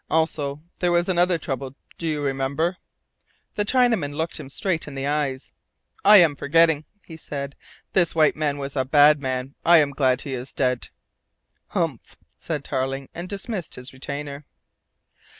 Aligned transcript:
Also 0.09 0.59
there 0.79 0.91
was 0.91 1.07
another 1.07 1.37
trouble 1.37 1.75
do 1.99 2.07
you 2.07 2.23
remember?" 2.23 2.77
The 3.53 3.63
Chinaman 3.63 4.15
looked 4.15 4.39
him 4.39 4.49
straight 4.49 4.87
in 4.87 4.95
the 4.95 5.05
eyes. 5.05 5.53
"I 6.03 6.17
am 6.17 6.35
forgetting," 6.35 6.85
he 7.05 7.17
said. 7.17 7.55
"This 7.93 8.15
white 8.15 8.33
face 8.35 8.55
was 8.55 8.75
a 8.75 8.83
bad 8.83 9.21
man. 9.21 9.53
I 9.63 9.77
am 9.77 9.91
glad 9.91 10.21
he 10.21 10.33
is 10.33 10.53
dead." 10.53 10.89
"Humph!" 11.67 12.17
said 12.39 12.63
Tarling, 12.63 13.09
and 13.13 13.29
dismissed 13.29 13.75
his 13.75 13.93
retainer. 13.93 14.47